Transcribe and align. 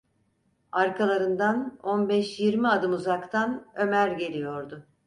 Arkalarından, 0.71 1.79
on 1.83 2.09
beş 2.09 2.39
yirmi 2.39 2.67
adım 2.67 2.93
uzaktan 2.93 3.67
Ömer 3.75 4.07
geliyordu. 4.07 4.85